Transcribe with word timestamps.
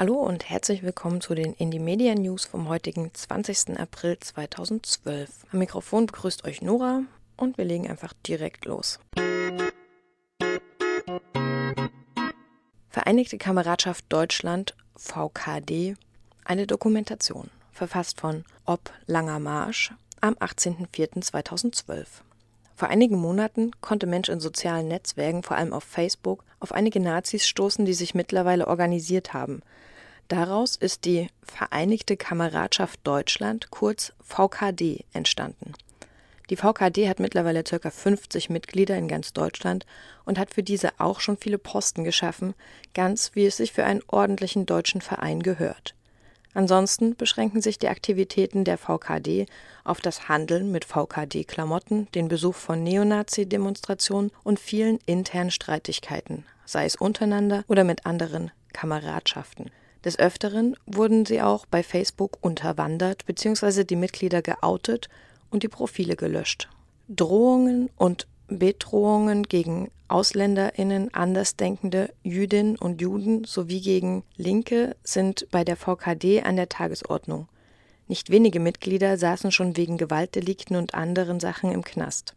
Hallo 0.00 0.14
und 0.14 0.48
herzlich 0.48 0.82
willkommen 0.82 1.20
zu 1.20 1.34
den 1.34 1.52
Indie 1.52 1.78
Media 1.78 2.14
News 2.14 2.46
vom 2.46 2.70
heutigen 2.70 3.12
20. 3.12 3.78
April 3.78 4.18
2012. 4.18 5.28
Am 5.52 5.58
Mikrofon 5.58 6.06
begrüßt 6.06 6.46
euch 6.46 6.62
Nora 6.62 7.02
und 7.36 7.58
wir 7.58 7.66
legen 7.66 7.86
einfach 7.86 8.14
direkt 8.26 8.64
los. 8.64 8.98
Vereinigte 12.88 13.36
Kameradschaft 13.36 14.06
Deutschland 14.08 14.74
VKD 14.96 15.96
eine 16.46 16.66
Dokumentation 16.66 17.50
verfasst 17.70 18.22
von 18.22 18.46
Ob 18.64 18.90
Langer 19.04 19.38
Marsch 19.38 19.92
am 20.22 20.32
18.04.2012. 20.32 22.06
Vor 22.74 22.88
einigen 22.88 23.18
Monaten 23.18 23.72
konnte 23.82 24.06
Mensch 24.06 24.30
in 24.30 24.40
sozialen 24.40 24.88
Netzwerken, 24.88 25.42
vor 25.42 25.58
allem 25.58 25.74
auf 25.74 25.84
Facebook, 25.84 26.42
auf 26.58 26.72
einige 26.72 27.00
Nazis 27.00 27.46
stoßen, 27.46 27.84
die 27.84 27.92
sich 27.92 28.14
mittlerweile 28.14 28.66
organisiert 28.66 29.34
haben. 29.34 29.60
Daraus 30.30 30.76
ist 30.76 31.06
die 31.06 31.26
Vereinigte 31.42 32.16
Kameradschaft 32.16 33.00
Deutschland, 33.02 33.72
kurz 33.72 34.12
VKD, 34.22 35.04
entstanden. 35.12 35.72
Die 36.50 36.56
VKD 36.56 37.08
hat 37.08 37.18
mittlerweile 37.18 37.64
ca. 37.64 37.90
50 37.90 38.48
Mitglieder 38.48 38.96
in 38.96 39.08
ganz 39.08 39.32
Deutschland 39.32 39.86
und 40.24 40.38
hat 40.38 40.54
für 40.54 40.62
diese 40.62 41.00
auch 41.00 41.18
schon 41.18 41.36
viele 41.36 41.58
Posten 41.58 42.04
geschaffen, 42.04 42.54
ganz 42.94 43.32
wie 43.34 43.44
es 43.44 43.56
sich 43.56 43.72
für 43.72 43.82
einen 43.82 44.04
ordentlichen 44.06 44.66
deutschen 44.66 45.00
Verein 45.00 45.42
gehört. 45.42 45.96
Ansonsten 46.54 47.16
beschränken 47.16 47.60
sich 47.60 47.80
die 47.80 47.88
Aktivitäten 47.88 48.62
der 48.62 48.78
VKD 48.78 49.46
auf 49.82 50.00
das 50.00 50.28
Handeln 50.28 50.70
mit 50.70 50.84
VKD-Klamotten, 50.84 52.06
den 52.14 52.28
Besuch 52.28 52.54
von 52.54 52.84
Neonazi-Demonstrationen 52.84 54.30
und 54.44 54.60
vielen 54.60 55.00
internen 55.06 55.50
Streitigkeiten, 55.50 56.44
sei 56.64 56.84
es 56.84 56.94
untereinander 56.94 57.64
oder 57.66 57.82
mit 57.82 58.06
anderen 58.06 58.52
Kameradschaften. 58.72 59.72
Des 60.04 60.18
Öfteren 60.18 60.76
wurden 60.86 61.26
sie 61.26 61.42
auch 61.42 61.66
bei 61.66 61.82
Facebook 61.82 62.38
unterwandert 62.40 63.26
bzw. 63.26 63.84
die 63.84 63.96
Mitglieder 63.96 64.40
geoutet 64.40 65.08
und 65.50 65.62
die 65.62 65.68
Profile 65.68 66.16
gelöscht. 66.16 66.68
Drohungen 67.08 67.90
und 67.96 68.26
Bedrohungen 68.48 69.44
gegen 69.44 69.90
AusländerInnen, 70.08 71.14
Andersdenkende, 71.14 72.12
Jüdinnen 72.22 72.76
und 72.76 73.00
Juden 73.00 73.44
sowie 73.44 73.80
gegen 73.80 74.24
Linke 74.36 74.96
sind 75.04 75.46
bei 75.50 75.64
der 75.64 75.76
VKD 75.76 76.42
an 76.42 76.56
der 76.56 76.68
Tagesordnung. 76.68 77.48
Nicht 78.08 78.30
wenige 78.30 78.58
Mitglieder 78.58 79.16
saßen 79.18 79.52
schon 79.52 79.76
wegen 79.76 79.98
Gewaltdelikten 79.98 80.76
und 80.76 80.94
anderen 80.94 81.38
Sachen 81.38 81.70
im 81.70 81.84
Knast. 81.84 82.34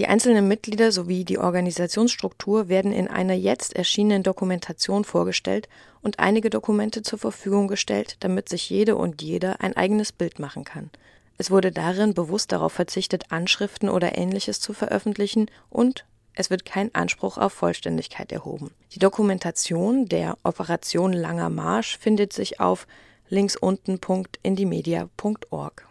Die 0.00 0.08
einzelnen 0.08 0.48
Mitglieder 0.48 0.90
sowie 0.92 1.26
die 1.26 1.36
Organisationsstruktur 1.36 2.70
werden 2.70 2.90
in 2.90 3.06
einer 3.06 3.34
jetzt 3.34 3.76
erschienenen 3.76 4.22
Dokumentation 4.22 5.04
vorgestellt 5.04 5.68
und 6.00 6.18
einige 6.18 6.48
Dokumente 6.48 7.02
zur 7.02 7.18
Verfügung 7.18 7.68
gestellt, 7.68 8.16
damit 8.20 8.48
sich 8.48 8.70
jede 8.70 8.96
und 8.96 9.20
jeder 9.20 9.60
ein 9.60 9.76
eigenes 9.76 10.12
Bild 10.12 10.38
machen 10.38 10.64
kann. 10.64 10.88
Es 11.36 11.50
wurde 11.50 11.70
darin 11.70 12.14
bewusst 12.14 12.50
darauf 12.50 12.72
verzichtet, 12.72 13.30
Anschriften 13.30 13.90
oder 13.90 14.16
ähnliches 14.16 14.58
zu 14.58 14.72
veröffentlichen 14.72 15.50
und 15.68 16.06
es 16.32 16.48
wird 16.48 16.64
kein 16.64 16.94
Anspruch 16.94 17.36
auf 17.36 17.52
Vollständigkeit 17.52 18.32
erhoben. 18.32 18.70
Die 18.94 19.00
Dokumentation 19.00 20.06
der 20.06 20.38
Operation 20.44 21.12
Langer 21.12 21.50
Marsch 21.50 21.98
findet 21.98 22.32
sich 22.32 22.58
auf 22.58 22.86
linksunten.indimedia.org. 23.28 25.86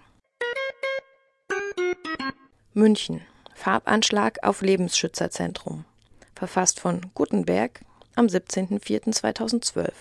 München. 2.74 3.22
Farbanschlag 3.60 4.38
auf 4.42 4.62
Lebensschützerzentrum. 4.62 5.84
Verfasst 6.34 6.80
von 6.80 7.02
Gutenberg 7.14 7.82
am 8.16 8.28
17.04.2012. 8.28 9.92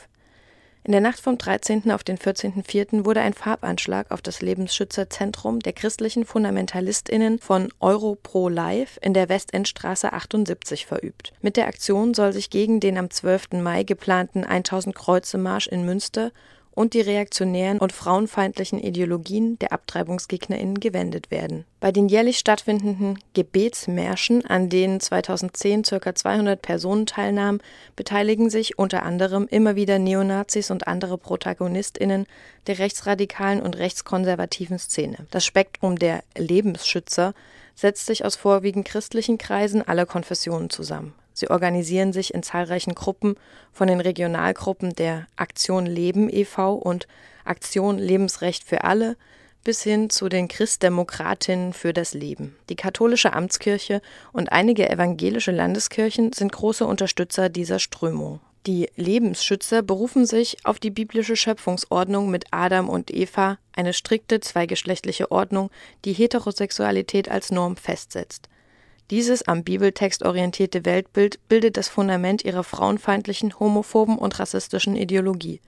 In 0.85 0.93
der 0.93 1.01
Nacht 1.01 1.19
vom 1.19 1.39
13. 1.39 1.91
auf 1.91 2.05
den 2.05 2.19
14.04. 2.19 3.05
wurde 3.05 3.21
ein 3.21 3.35
Farbanschlag 3.35 4.13
auf 4.13 4.23
das 4.23 4.43
Lebensschützerzentrum 4.43 5.59
der 5.59 5.73
christlichen 5.73 6.25
FundamentalistInnen 6.25 7.41
von 7.41 7.73
Europro 7.81 8.49
Live 8.49 8.97
in 9.03 9.13
der 9.13 9.29
Westendstraße 9.29 10.13
78 10.13 10.87
verübt. 10.87 11.33
Mit 11.43 11.57
der 11.57 11.67
Aktion 11.67 12.15
soll 12.15 12.33
sich 12.33 12.51
gegen 12.51 12.79
den 12.79 12.97
am 12.97 13.11
12. 13.11 13.55
Mai 13.55 13.83
geplanten 13.83 14.45
1000 14.45 14.95
Kreuze 14.95 15.37
Marsch 15.37 15.67
in 15.67 15.85
Münster 15.85 16.31
und 16.79 16.95
die 16.95 17.01
reaktionären 17.01 17.79
und 17.79 17.93
frauenfeindlichen 17.93 18.79
Ideologien 18.79 19.59
der 19.59 19.73
AbtreibungsgegnerInnen 19.73 20.79
gewendet 20.79 21.33
werden. 21.33 21.65
Bei 21.81 21.91
den 21.91 22.09
jährlich 22.09 22.39
stattfindenden 22.39 23.19
Gebetsmärschen, 23.35 24.47
an 24.47 24.69
denen 24.69 25.01
2010 25.01 25.83
ca. 25.83 26.15
200 26.15 26.63
Personen 26.63 27.07
teilnahmen, 27.07 27.61
beteiligen 27.97 28.49
sich 28.49 28.79
unter 28.79 29.03
anderem 29.03 29.49
immer 29.51 29.75
wieder 29.75 29.99
Neonazis 29.99 30.71
und 30.71 30.87
andere 30.87 31.19
ProtagonistInnen 31.19 32.27
der 32.69 32.79
rechtsradikalen 32.79 33.61
und 33.61 33.77
rechtskonservativen 33.77 34.79
Szene. 34.79 35.27
Das 35.33 35.45
Spektrum 35.45 35.99
der 35.99 36.23
Lebensschützer 36.37 37.35
setzt 37.75 38.07
sich 38.07 38.25
aus 38.25 38.37
vorwiegend 38.37 38.87
christlichen 38.87 39.37
Kreisen 39.37 39.83
aller 39.83 40.07
Konfessionen 40.07 40.71
zusammen. 40.71 41.13
Sie 41.39 41.51
organisieren 41.51 42.13
sich 42.13 42.35
in 42.35 42.43
zahlreichen 42.43 42.97
Gruppen 42.97 43.37
von 43.73 43.87
den 43.87 44.01
Regionalgruppen 44.01 44.97
der 44.97 45.29
Aktion 45.37 45.87
Leben 45.87 46.29
e.V. 46.29 46.75
und 46.75 47.07
Aktion 47.45 47.97
Lebensrecht 47.97 48.65
für 48.65 48.83
alle 48.83 49.17
bis 49.63 49.85
hin 49.85 50.11
zu 50.11 50.29
den 50.29 50.49
Christdemokratinnen 50.49 51.73
für 51.75 51.93
das 51.93 52.13
Leben. 52.13 52.57
Die 52.71 52.75
katholische 52.75 53.35
Amtskirche 53.35 54.03
und 54.33 54.51
einige 54.51 54.91
evangelische 54.91 55.53
Landeskirchen 55.53 56.33
sind 56.33 56.51
große 56.51 56.85
Unterstützer 56.85 57.49
dieser 57.49 57.79
Strömung. 57.79 58.41
Die 58.67 58.91
Lebensschützer 58.97 59.83
berufen 59.83 60.27
sich 60.27 60.57
auf 60.65 60.81
die 60.81 60.91
biblische 60.91 61.37
Schöpfungsordnung 61.37 62.31
mit 62.31 62.47
Adam 62.51 62.89
und 62.89 63.15
Eva, 63.15 63.59
eine 63.77 63.93
strikte 63.93 64.41
zweigeschlechtliche 64.41 65.31
Ordnung, 65.31 65.71
die 66.05 66.15
Heterosexualität 66.15 67.31
als 67.31 67.53
Norm 67.53 67.77
festsetzt. 67.77 68.49
Dieses 69.11 69.49
am 69.49 69.65
Bibeltext 69.65 70.23
orientierte 70.23 70.85
Weltbild 70.85 71.39
bildet 71.49 71.79
das 71.79 71.89
Fundament 71.89 72.45
ihrer 72.45 72.63
frauenfeindlichen, 72.63 73.59
homophoben 73.59 74.19
und 74.19 74.39
rassistischen 74.39 74.97
Ideologie. 74.97 75.61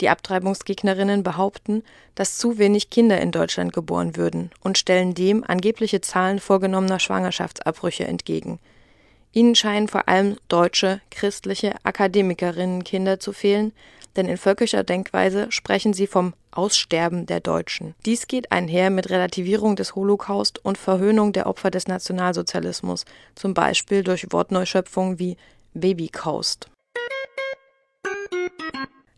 Die 0.00 0.08
Abtreibungsgegnerinnen 0.08 1.22
behaupten, 1.22 1.82
dass 2.14 2.38
zu 2.38 2.58
wenig 2.58 2.90
Kinder 2.90 3.20
in 3.20 3.30
Deutschland 3.30 3.72
geboren 3.72 4.16
würden 4.16 4.50
und 4.60 4.78
stellen 4.78 5.14
dem 5.14 5.44
angebliche 5.44 6.00
Zahlen 6.00 6.40
vorgenommener 6.40 6.98
Schwangerschaftsabbrüche 6.98 8.06
entgegen. 8.06 8.58
Ihnen 9.32 9.54
scheinen 9.54 9.88
vor 9.88 10.08
allem 10.08 10.36
deutsche, 10.48 11.00
christliche 11.10 11.74
Akademikerinnenkinder 11.84 13.20
zu 13.20 13.32
fehlen, 13.32 13.72
denn 14.18 14.28
in 14.28 14.36
völkischer 14.36 14.82
Denkweise 14.82 15.46
sprechen 15.50 15.94
sie 15.94 16.08
vom 16.08 16.34
Aussterben 16.50 17.24
der 17.24 17.40
Deutschen. 17.40 17.94
Dies 18.04 18.26
geht 18.26 18.52
einher 18.52 18.90
mit 18.90 19.08
Relativierung 19.10 19.76
des 19.76 19.94
Holocaust 19.94 20.62
und 20.64 20.76
Verhöhnung 20.76 21.32
der 21.32 21.46
Opfer 21.46 21.70
des 21.70 21.86
Nationalsozialismus, 21.86 23.04
zum 23.36 23.54
Beispiel 23.54 24.02
durch 24.02 24.26
Wortneuschöpfungen 24.30 25.20
wie 25.20 25.36
Babykost. 25.72 26.68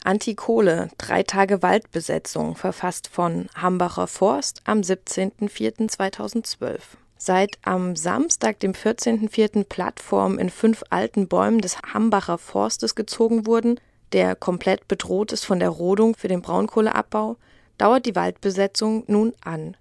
Antikohle, 0.04 0.90
drei 0.98 1.22
Tage 1.22 1.62
Waldbesetzung, 1.62 2.56
verfasst 2.56 3.08
von 3.08 3.48
Hambacher 3.54 4.06
Forst 4.06 4.60
am 4.64 4.80
17.04.2012. 4.80 6.78
Seit 7.16 7.58
am 7.62 7.96
Samstag, 7.96 8.60
dem 8.60 8.72
14.04. 8.72 9.64
Plattformen 9.64 10.38
in 10.38 10.48
fünf 10.48 10.82
alten 10.88 11.28
Bäumen 11.28 11.60
des 11.60 11.82
Hambacher 11.82 12.38
Forstes 12.38 12.94
gezogen 12.94 13.46
wurden, 13.46 13.78
der 14.12 14.34
komplett 14.34 14.88
bedroht 14.88 15.32
ist 15.32 15.44
von 15.44 15.60
der 15.60 15.70
Rodung 15.70 16.14
für 16.16 16.28
den 16.28 16.42
Braunkohleabbau, 16.42 17.36
dauert 17.78 18.06
die 18.06 18.16
Waldbesetzung 18.16 19.04
nun 19.06 19.32
an. 19.42 19.76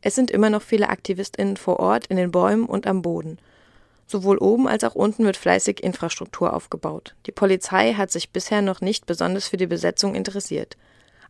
Es 0.00 0.14
sind 0.14 0.30
immer 0.30 0.50
noch 0.50 0.62
viele 0.62 0.88
AktivistInnen 0.88 1.56
vor 1.56 1.80
Ort 1.80 2.06
in 2.08 2.16
den 2.16 2.30
Bäumen 2.30 2.66
und 2.66 2.86
am 2.86 3.02
Boden. 3.02 3.38
Sowohl 4.06 4.36
oben 4.38 4.68
als 4.68 4.84
auch 4.84 4.94
unten 4.94 5.24
wird 5.24 5.36
fleißig 5.36 5.82
Infrastruktur 5.82 6.52
aufgebaut. 6.52 7.14
Die 7.26 7.32
Polizei 7.32 7.94
hat 7.94 8.10
sich 8.10 8.30
bisher 8.30 8.60
noch 8.60 8.80
nicht 8.80 9.06
besonders 9.06 9.48
für 9.48 9.56
die 9.56 9.66
Besetzung 9.66 10.14
interessiert. 10.14 10.76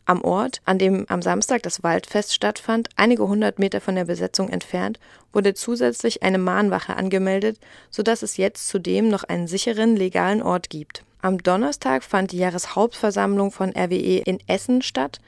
Am 0.07 0.21
Ort, 0.23 0.61
an 0.65 0.77
dem 0.77 1.05
am 1.07 1.21
Samstag 1.21 1.63
das 1.63 1.81
Waldfest 1.83 2.33
stattfand, 2.33 2.89
einige 2.95 3.27
hundert 3.27 3.57
Meter 3.57 3.81
von 3.81 3.95
der 3.95 4.05
Besetzung 4.05 4.49
entfernt, 4.49 4.99
wurde 5.33 5.55
zusätzlich 5.55 6.21
eine 6.21 6.37
Mahnwache 6.37 6.95
angemeldet, 6.95 7.59
sodass 7.89 8.21
es 8.21 8.37
jetzt 8.37 8.67
zudem 8.67 9.07
noch 9.07 9.23
einen 9.23 9.47
sicheren, 9.47 9.95
legalen 9.95 10.43
Ort 10.43 10.69
gibt. 10.69 11.03
Am 11.25 11.41
Donnerstag 11.41 12.03
fand 12.03 12.33
die 12.33 12.37
Jahreshauptversammlung 12.37 13.51
von 13.51 13.73
RWE 13.75 14.19
in 14.19 14.37
Essen 14.45 14.83
statt, 14.83 15.19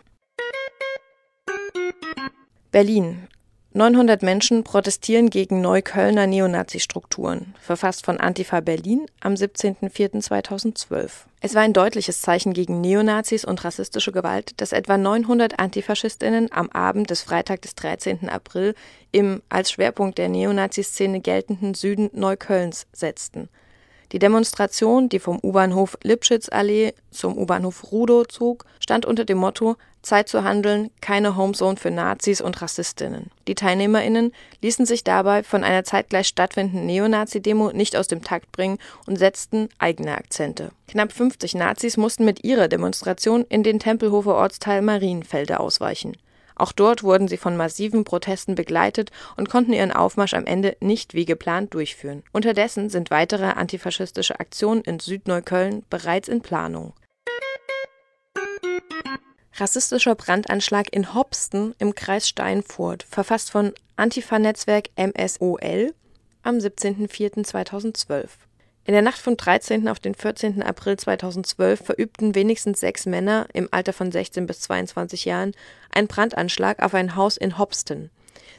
Berlin. 2.71 3.29
900 3.75 4.23
Menschen 4.23 4.65
protestieren 4.65 5.31
gegen 5.31 5.63
Neuköllner 5.63 6.27
Neonazi-Strukturen, 6.27 7.55
verfasst 7.59 8.05
von 8.05 8.21
Antifa 8.21 8.61
Berlin 8.61 9.07
am 9.21 9.33
17.04.2012. 9.33 11.11
Es 11.41 11.55
war 11.55 11.63
ein 11.63 11.73
deutliches 11.73 12.21
Zeichen 12.21 12.53
gegen 12.53 12.83
Neonazis 12.83 13.47
und 13.47 13.65
rassistische 13.65 14.13
Gewalt, 14.13 14.61
dass 14.61 14.73
etwa 14.73 14.99
900 14.99 15.59
Antifaschistinnen 15.59 16.53
am 16.53 16.69
Abend 16.69 17.09
des 17.09 17.23
Freitag 17.23 17.63
des 17.63 17.75
13. 17.75 18.29
April 18.29 18.75
im 19.11 19.41
als 19.49 19.73
Schwerpunkt 19.73 20.19
der 20.19 20.29
Neonazi-Szene 20.29 21.21
geltenden 21.21 21.73
Süden 21.73 22.11
Neuköllns 22.13 22.87
setzten. 22.93 23.49
Die 24.13 24.19
Demonstration, 24.19 25.09
die 25.09 25.19
vom 25.19 25.39
U-Bahnhof 25.43 25.97
Lipschitzallee 26.03 26.93
zum 27.11 27.39
U-Bahnhof 27.39 27.91
Rudow 27.91 28.29
zog, 28.29 28.67
stand 28.79 29.07
unter 29.07 29.25
dem 29.25 29.39
Motto 29.39 29.77
Zeit 30.03 30.29
zu 30.29 30.45
handeln, 30.45 30.91
keine 31.01 31.37
Homezone 31.37 31.77
für 31.77 31.91
Nazis 31.91 32.41
und 32.41 32.61
Rassistinnen. 32.61 33.31
Die 33.49 33.55
TeilnehmerInnen 33.55 34.33
ließen 34.61 34.85
sich 34.85 35.05
dabei 35.05 35.43
von 35.43 35.65
einer 35.65 35.85
zeitgleich 35.85 36.27
stattfindenden 36.27 36.87
Neonazi-Demo 36.87 37.73
nicht 37.73 37.97
aus 37.97 38.09
dem 38.09 38.23
Takt 38.23 38.53
bringen 38.53 38.79
und 39.07 39.17
setzten 39.17 39.69
eigene 39.79 40.17
Akzente. 40.17 40.73
Knapp 40.89 41.13
50 41.13 41.55
Nazis 41.55 41.97
mussten 41.97 42.25
mit 42.25 42.45
ihrer 42.45 42.69
Demonstration 42.69 43.45
in 43.49 43.63
den 43.63 43.79
Tempelhofer 43.79 44.35
Ortsteil 44.35 44.83
Marienfelde 44.83 45.61
ausweichen. 45.61 46.17
Auch 46.55 46.73
dort 46.73 47.03
wurden 47.03 47.29
sie 47.29 47.39
von 47.39 47.57
massiven 47.57 48.05
Protesten 48.05 48.55
begleitet 48.55 49.11
und 49.37 49.49
konnten 49.49 49.73
ihren 49.73 49.93
Aufmarsch 49.93 50.35
am 50.35 50.47
Ende 50.47 50.77
nicht 50.81 51.15
wie 51.15 51.25
geplant 51.25 51.75
durchführen. 51.75 52.23
Unterdessen 52.33 52.91
sind 52.91 53.11
weitere 53.11 53.47
antifaschistische 53.47 54.39
Aktionen 54.39 54.83
in 54.83 55.01
Südneukölln 55.01 55.85
bereits 55.89 56.29
in 56.29 56.43
Planung. 56.43 56.93
Rassistischer 59.55 60.15
Brandanschlag 60.15 60.93
in 60.93 61.15
Hopsten 61.15 61.75
im 61.79 61.95
Kreis 61.95 62.27
Steinfurt, 62.27 63.03
verfasst 63.03 63.51
von 63.51 63.73
Antifa-Netzwerk 63.97 64.89
MSOL 64.97 65.93
am 66.43 66.57
17.04.2012. 66.57 68.29
In 68.85 68.95
der 68.95 69.03
Nacht 69.03 69.19
vom 69.19 69.37
13. 69.37 69.89
auf 69.89 70.01
den 70.01 70.15
14. 70.15 70.63
April 70.63 70.97
2012 70.97 71.85
verübten 71.85 72.35
wenigstens 72.35 72.81
sechs 72.81 73.05
Männer 73.05 73.47
im 73.53 73.69
Alter 73.71 73.93
von 73.93 74.11
16 74.11 74.47
bis 74.47 74.61
22 74.63 75.27
Jahren 75.27 75.53
einen 75.93 76.09
Brandanschlag 76.09 76.83
auf 76.83 76.95
ein 76.95 77.15
Haus 77.15 77.37
in 77.37 77.59
Hopsten. 77.59 78.11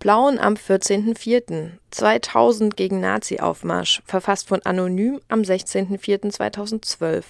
Blauen 0.00 0.38
am 0.38 0.54
14.04. 0.54 1.72
2000 1.90 2.74
gegen 2.74 3.00
Nazi-Aufmarsch, 3.00 4.00
verfasst 4.06 4.48
von 4.48 4.62
Anonym 4.62 5.20
am 5.28 5.42
16.04.2012. 5.42 7.22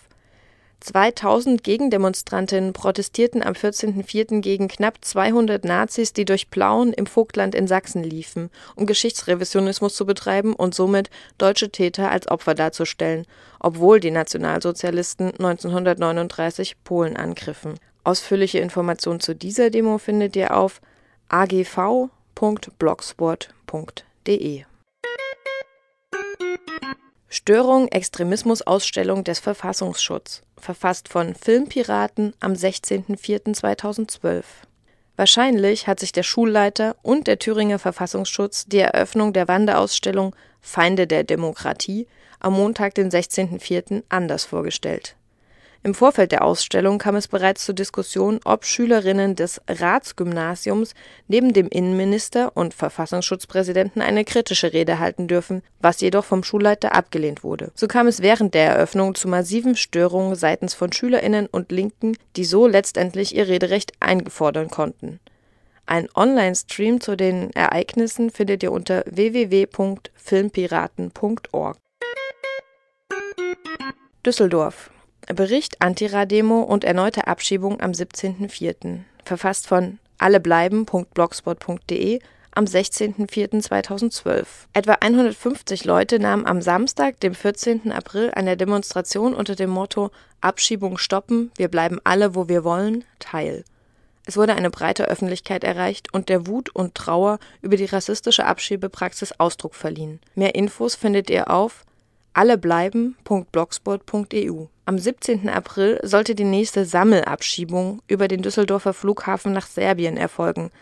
2000 0.79 1.65
Gegendemonstrantinnen 1.65 2.73
protestierten 2.73 3.43
am 3.43 3.55
14.04. 3.55 4.41
gegen 4.41 4.69
knapp 4.69 4.99
200 5.01 5.65
Nazis, 5.65 6.13
die 6.13 6.25
durch 6.25 6.49
Plauen 6.49 6.93
im 6.93 7.07
Vogtland 7.07 7.57
in 7.57 7.67
Sachsen 7.67 8.05
liefen, 8.05 8.51
um 8.77 8.87
Geschichtsrevisionismus 8.87 9.97
zu 9.97 10.07
betreiben 10.07 10.55
und 10.55 10.73
somit 10.73 11.11
deutsche 11.39 11.71
Täter 11.71 12.13
als 12.13 12.29
Opfer 12.29 12.55
darzustellen, 12.55 13.27
obwohl 13.59 13.99
die 13.99 14.13
Nationalsozialisten 14.13 15.33
1939 15.33 16.85
Polen 16.85 17.17
angriffen. 17.17 17.81
Ausführliche 18.05 18.61
Informationen 18.61 19.19
zu 19.19 19.35
dieser 19.35 19.71
Demo 19.71 19.99
findet 19.99 20.37
ihr 20.37 20.57
auf 20.57 20.81
agv 21.29 22.11
www.blogsport.de 22.41 24.65
Störung 27.29 27.89
Extremismus-Ausstellung 27.89 29.25
des 29.25 29.39
Verfassungsschutz, 29.39 30.43
verfasst 30.57 31.09
von 31.09 31.35
Filmpiraten 31.35 32.35
am 32.41 32.55
16.04.2012. 32.55 34.43
Wahrscheinlich 35.17 35.87
hat 35.87 36.01
sich 36.01 36.13
der 36.13 36.23
Schulleiter 36.23 36.97
und 37.03 37.27
der 37.27 37.39
Thüringer 37.39 37.79
Verfassungsschutz 37.79 38.67
die 38.67 38.79
Eröffnung 38.79 39.33
der 39.33 39.49
Wanderausstellung 39.49 40.37
Feinde 40.61 41.07
der 41.07 41.25
Demokratie 41.25 42.07
am 42.41 42.55
Montag, 42.55 42.95
den 42.95 43.11
16.04. 43.11 44.03
anders 44.09 44.47
vorgestellt 44.47 45.17
im 45.83 45.95
Vorfeld 45.95 46.31
der 46.31 46.45
Ausstellung 46.45 46.99
kam 46.99 47.17
es 47.17 47.27
bereits 47.27 47.65
zur 47.65 47.75
Diskussion, 47.75 48.39
ob 48.45 48.67
Schülerinnen 48.67 49.35
des 49.35 49.63
Ratsgymnasiums 49.67 50.93
neben 51.27 51.55
dem 51.55 51.69
Innenminister 51.69 52.55
und 52.55 52.75
Verfassungsschutzpräsidenten 52.75 54.03
eine 54.03 54.27
kritische 54.27 54.75
Rede 54.75 54.99
halten 54.99 55.27
dürfen, 55.27 55.63
was 55.81 56.03
jedoch 56.03 56.27
vom 56.27 56.45
Schulleiter 56.45 56.95
abgelehnt 56.95 57.43
wurde. 57.43 57.73
So 57.75 57.89
kam 57.89 58.09
es 58.09 58.21
während 58.21 58.53
der 58.53 58.67
Eröffnung 58.67 59.15
zu 59.15 59.27
massiven 59.27 59.75
Störungen 59.75 60.35
seitens 60.35 60.75
von 60.75 60.93
Schülerinnen 60.93 61.47
und 61.47 61.73
Linken, 61.73 62.15
die 62.37 62.45
so 62.45 62.67
letztendlich 62.67 63.35
ihr 63.35 63.49
Rederecht 63.49 63.93
eingefordern 64.01 64.69
konnten. 64.69 65.19
Ein 65.87 66.11
Online-Stream 66.15 67.01
zu 67.01 67.17
den 67.17 67.55
Ereignissen 67.55 68.29
findet 68.29 68.63
ihr 68.63 68.71
unter 68.71 69.03
www.filmpiraten.org. 69.07 71.79
Düsseldorf 74.27 74.91
Bericht 75.27 75.81
Antira-Demo 75.81 76.63
und 76.63 76.85
erneute 76.85 77.27
Abschiebung 77.27 77.81
am 77.81 77.93
17.04. 77.93 79.01
Verfasst 79.25 79.67
von 79.67 79.99
allebleiben.blogspot.de 80.19 82.21
am 82.53 82.53
am 82.53 82.65
16.04.2012. 82.65 84.45
Etwa 84.73 84.93
150 85.01 85.85
Leute 85.85 86.19
nahmen 86.19 86.47
am 86.47 86.63
Samstag, 86.63 87.21
dem 87.21 87.35
14. 87.35 87.93
April, 87.93 88.33
an 88.35 88.47
der 88.47 88.57
Demonstration 88.57 89.35
unter 89.35 89.55
dem 89.55 89.71
Motto 89.71 90.11
Abschiebung 90.41 90.99
stoppen, 90.99 91.53
wir 91.57 91.69
bleiben 91.69 92.01
alle, 92.05 92.35
wo 92.35 92.49
wir 92.49 92.65
wollen, 92.65 93.05
teil. 93.19 93.65
Es 94.27 94.37
wurde 94.37 94.55
eine 94.55 94.69
breite 94.71 95.09
Öffentlichkeit 95.09 95.65
erreicht 95.65 96.13
und 96.13 96.29
der 96.29 96.47
Wut 96.47 96.69
und 96.71 96.95
Trauer 96.95 97.39
über 97.63 97.77
die 97.77 97.87
rassistische 97.87 98.45
Abschiebepraxis 98.45 99.33
Ausdruck 99.39 99.75
verliehen. 99.75 100.21
Mehr 100.35 100.55
Infos 100.55 100.95
findet 100.95 101.31
ihr 101.31 101.51
auf 101.51 101.87
allebleiben.blogspot.eu. 102.35 104.67
Am 104.91 104.99
17. 104.99 105.49
April 105.49 106.01
sollte 106.03 106.35
die 106.35 106.43
nächste 106.43 106.85
Sammelabschiebung 106.85 108.03
über 108.09 108.27
den 108.27 108.43
Düsseldorfer 108.43 108.93
Flughafen 108.93 109.53
nach 109.53 109.69
Serbien 109.69 110.17
erfolgen. 110.17 110.73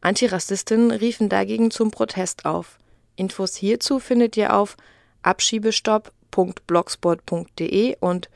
Antirassistinnen 0.00 0.92
riefen 0.92 1.28
dagegen 1.28 1.72
zum 1.72 1.90
Protest 1.90 2.44
auf. 2.44 2.78
Infos 3.16 3.56
hierzu 3.56 3.98
findet 3.98 4.36
ihr 4.36 4.54
auf 4.54 4.76
abschiebestopp.blogspot.de 5.22 7.96
und 7.98 8.30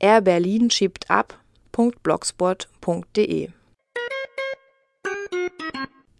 Air 0.00 0.24
schiebt 0.70 1.08
ab.blogspot.de. 1.08 3.50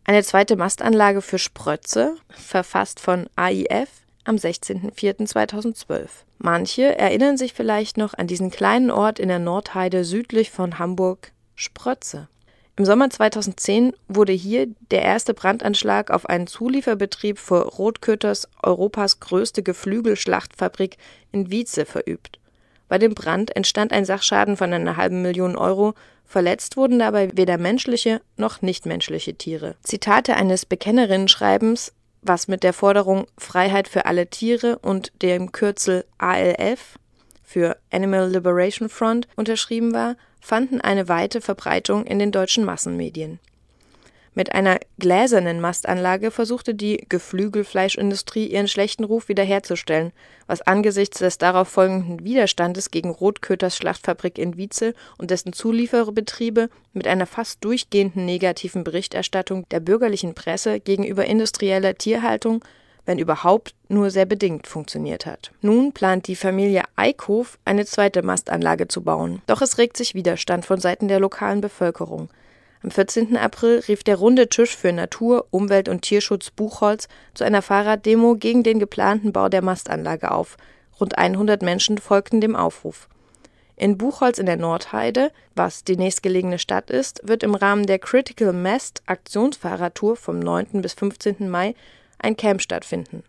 Eine 0.04 0.22
zweite 0.22 0.54
Mastanlage 0.54 1.22
für 1.22 1.40
Sprötze, 1.40 2.14
verfasst 2.28 3.00
von 3.00 3.26
AIF 3.34 4.03
am 4.24 4.36
16.04.2012. 4.36 6.08
Manche 6.38 6.98
erinnern 6.98 7.36
sich 7.36 7.54
vielleicht 7.54 7.96
noch 7.96 8.14
an 8.14 8.26
diesen 8.26 8.50
kleinen 8.50 8.90
Ort 8.90 9.18
in 9.18 9.28
der 9.28 9.38
Nordheide 9.38 10.04
südlich 10.04 10.50
von 10.50 10.78
Hamburg, 10.78 11.32
Sprötze. 11.54 12.28
Im 12.76 12.84
Sommer 12.84 13.08
2010 13.08 13.92
wurde 14.08 14.32
hier 14.32 14.66
der 14.90 15.02
erste 15.02 15.32
Brandanschlag 15.32 16.10
auf 16.10 16.28
einen 16.28 16.48
Zulieferbetrieb 16.48 17.38
für 17.38 17.62
Rotköters 17.62 18.48
Europas 18.64 19.20
größte 19.20 19.62
Geflügelschlachtfabrik 19.62 20.96
in 21.30 21.50
Wietze 21.50 21.84
verübt. 21.84 22.40
Bei 22.88 22.98
dem 22.98 23.14
Brand 23.14 23.54
entstand 23.54 23.92
ein 23.92 24.04
Sachschaden 24.04 24.56
von 24.56 24.72
einer 24.72 24.96
halben 24.96 25.22
Million 25.22 25.56
Euro, 25.56 25.94
verletzt 26.24 26.76
wurden 26.76 26.98
dabei 26.98 27.30
weder 27.36 27.58
menschliche 27.58 28.20
noch 28.36 28.60
nichtmenschliche 28.60 29.34
Tiere. 29.34 29.76
Zitate 29.82 30.34
eines 30.34 30.66
Bekennerinnenschreibens, 30.66 31.92
was 32.24 32.48
mit 32.48 32.62
der 32.62 32.72
Forderung 32.72 33.26
Freiheit 33.38 33.88
für 33.88 34.06
alle 34.06 34.26
Tiere 34.28 34.78
und 34.78 35.12
dem 35.22 35.52
Kürzel 35.52 36.04
ALF 36.18 36.98
für 37.42 37.76
Animal 37.92 38.30
Liberation 38.30 38.88
Front 38.88 39.28
unterschrieben 39.36 39.92
war, 39.92 40.16
fanden 40.40 40.80
eine 40.80 41.08
weite 41.08 41.40
Verbreitung 41.40 42.04
in 42.04 42.18
den 42.18 42.32
deutschen 42.32 42.64
Massenmedien. 42.64 43.38
Mit 44.36 44.52
einer 44.52 44.80
gläsernen 44.98 45.60
Mastanlage 45.60 46.32
versuchte 46.32 46.74
die 46.74 47.04
Geflügelfleischindustrie 47.08 48.46
ihren 48.46 48.66
schlechten 48.66 49.04
Ruf 49.04 49.28
wiederherzustellen, 49.28 50.12
was 50.48 50.60
angesichts 50.60 51.20
des 51.20 51.38
darauf 51.38 51.68
folgenden 51.68 52.24
Widerstandes 52.24 52.90
gegen 52.90 53.10
Rotköters 53.10 53.76
Schlachtfabrik 53.76 54.38
in 54.38 54.56
Wietze 54.56 54.94
und 55.18 55.30
dessen 55.30 55.52
Zulieferbetriebe 55.52 56.68
mit 56.92 57.06
einer 57.06 57.26
fast 57.26 57.64
durchgehenden 57.64 58.24
negativen 58.24 58.82
Berichterstattung 58.82 59.68
der 59.70 59.80
bürgerlichen 59.80 60.34
Presse 60.34 60.80
gegenüber 60.80 61.24
industrieller 61.24 61.94
Tierhaltung 61.94 62.64
wenn 63.06 63.18
überhaupt, 63.18 63.74
nur 63.88 64.10
sehr 64.10 64.24
bedingt 64.24 64.66
funktioniert 64.66 65.26
hat. 65.26 65.52
Nun 65.60 65.92
plant 65.92 66.26
die 66.26 66.36
Familie 66.36 66.84
Eickhof, 66.96 67.58
eine 67.64 67.84
zweite 67.84 68.22
Mastanlage 68.22 68.88
zu 68.88 69.02
bauen. 69.02 69.42
Doch 69.46 69.60
es 69.60 69.78
regt 69.78 69.96
sich 69.96 70.14
Widerstand 70.14 70.64
von 70.64 70.80
Seiten 70.80 71.08
der 71.08 71.20
lokalen 71.20 71.60
Bevölkerung. 71.60 72.30
Am 72.84 72.90
14. 72.90 73.36
April 73.38 73.82
rief 73.88 74.04
der 74.04 74.16
Runde 74.16 74.50
Tisch 74.50 74.76
für 74.76 74.92
Natur, 74.92 75.46
Umwelt 75.50 75.88
und 75.88 76.02
Tierschutz 76.02 76.50
Buchholz 76.50 77.08
zu 77.32 77.42
einer 77.42 77.62
Fahrraddemo 77.62 78.34
gegen 78.34 78.62
den 78.62 78.78
geplanten 78.78 79.32
Bau 79.32 79.48
der 79.48 79.62
Mastanlage 79.62 80.30
auf. 80.30 80.58
Rund 81.00 81.16
100 81.16 81.62
Menschen 81.62 81.96
folgten 81.96 82.42
dem 82.42 82.54
Aufruf. 82.54 83.08
In 83.76 83.96
Buchholz 83.96 84.36
in 84.36 84.44
der 84.44 84.58
Nordheide, 84.58 85.32
was 85.54 85.84
die 85.84 85.96
nächstgelegene 85.96 86.58
Stadt 86.58 86.90
ist, 86.90 87.26
wird 87.26 87.42
im 87.42 87.54
Rahmen 87.54 87.86
der 87.86 87.98
Critical 87.98 88.52
Mast 88.52 89.02
Aktionsfahrradtour 89.06 90.16
vom 90.16 90.38
9. 90.38 90.82
bis 90.82 90.92
15. 90.92 91.48
Mai 91.48 91.74
ein 92.18 92.36
Camp 92.36 92.60
stattfinden. 92.60 93.22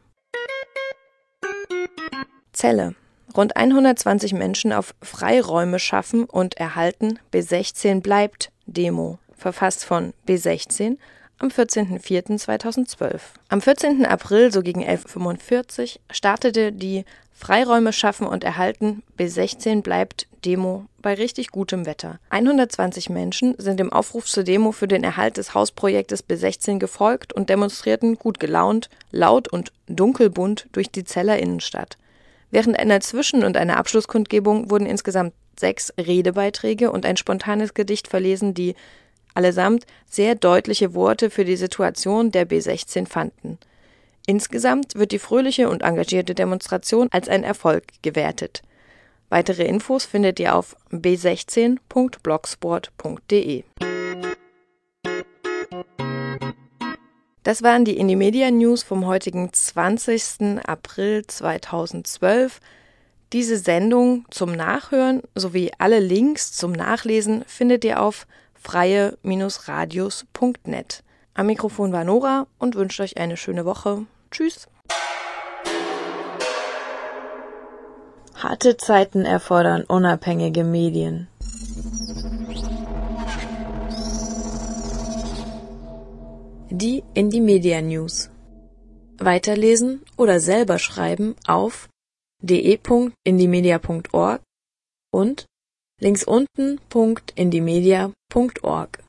Zelle 2.54 2.96
Rund 3.36 3.56
120 3.56 4.34
Menschen 4.34 4.74
auf 4.74 4.96
Freiräume 5.02 5.80
schaffen 5.80 6.26
und 6.26 6.58
erhalten 6.58 7.20
B16 7.34 8.02
bleibt 8.02 8.52
Demo, 8.66 9.20
verfasst 9.38 9.86
von 9.86 10.14
B16 10.28 10.98
am 11.40 11.50
14.04.2012. 11.50 13.20
Am 13.50 13.62
14. 13.62 14.06
April, 14.06 14.52
so 14.52 14.62
gegen 14.62 14.84
11.45 14.84 15.82
Uhr, 15.82 16.02
startete 16.12 16.72
die 16.72 17.04
Freiräume 17.34 17.92
schaffen 17.92 18.28
und 18.28 18.46
erhalten 18.46 19.04
B16 19.20 19.82
bleibt 19.82 20.28
Demo 20.46 20.86
bei 21.02 21.14
richtig 21.16 21.52
gutem 21.52 21.86
Wetter. 21.86 22.20
120 22.30 23.10
Menschen 23.10 23.56
sind 23.58 23.80
dem 23.80 23.92
Aufruf 23.92 24.26
zur 24.26 24.44
Demo 24.44 24.72
für 24.72 24.88
den 24.88 25.04
Erhalt 25.04 25.36
des 25.36 25.54
Hausprojektes 25.54 26.24
B16 26.28 26.80
gefolgt 26.80 27.34
und 27.34 27.50
demonstrierten 27.50 28.16
gut 28.16 28.40
gelaunt, 28.40 28.90
laut 29.12 29.50
und 29.50 29.74
dunkelbunt 29.88 30.68
durch 30.72 30.90
die 30.90 31.04
Zeller 31.04 31.38
Innenstadt. 31.38 31.98
Während 32.56 32.80
einer 32.80 33.02
Zwischen- 33.02 33.44
und 33.44 33.58
einer 33.58 33.76
Abschlusskundgebung 33.76 34.72
wurden 34.72 34.86
insgesamt 34.86 35.34
sechs 35.60 35.92
Redebeiträge 36.00 36.90
und 36.90 37.06
ein 37.06 37.18
spontanes 37.18 37.74
Gedicht 37.74 38.08
verlesen, 38.08 38.54
die 38.54 38.76
allesamt 39.34 39.86
sehr 40.10 40.36
deutliche 40.36 40.94
Worte 40.94 41.30
für 41.30 41.44
die 41.44 41.58
Situation 41.58 42.32
der 42.32 42.48
B16 42.48 43.10
fanden. 43.10 43.58
Insgesamt 44.26 44.96
wird 44.96 45.12
die 45.12 45.20
fröhliche 45.20 45.68
und 45.68 45.82
engagierte 45.82 46.34
Demonstration 46.34 47.10
als 47.12 47.28
ein 47.28 47.44
Erfolg 47.44 47.88
gewertet. 48.04 48.62
Weitere 49.28 49.66
Infos 49.66 50.06
findet 50.06 50.40
ihr 50.40 50.56
auf 50.56 50.78
b16.blogsport.de. 50.94 53.64
Das 57.46 57.62
waren 57.62 57.86
die 57.86 57.98
Indie 57.98 58.16
Media 58.16 58.50
News 58.50 58.82
vom 58.82 59.06
heutigen 59.06 59.54
20. 59.54 60.66
April 60.66 61.28
2012. 61.28 62.60
Diese 63.34 63.58
Sendung 63.58 64.26
zum 64.32 64.52
Nachhören 64.52 65.22
sowie 65.36 65.70
alle 65.78 66.00
Links 66.00 66.54
zum 66.54 66.72
Nachlesen 66.72 67.44
findet 67.46 67.86
ihr 67.86 68.02
auf 68.02 68.26
freie-radios.net. 68.56 71.04
Am 71.36 71.46
Mikrofon 71.46 71.94
war 71.94 72.04
Nora 72.04 72.48
und 72.58 72.74
wünscht 72.74 73.00
euch 73.00 73.18
eine 73.18 73.38
schöne 73.38 73.64
Woche. 73.64 74.08
Tschüss. 74.32 74.68
Harte 78.34 78.76
Zeiten 78.78 79.24
erfordern 79.24 79.84
unabhängige 79.84 80.64
Medien. 80.64 81.28
Die 86.72 87.04
Indie 87.14 87.42
Media 87.42 87.80
News. 87.80 88.32
Weiterlesen 89.20 90.02
oder 90.18 90.40
selber 90.40 90.80
schreiben 90.80 91.36
auf 91.46 91.90
de.indiemedia.org 92.42 94.42
und 95.14 95.46
links 96.02 96.24
unten.indiemedia.org. 96.24 99.05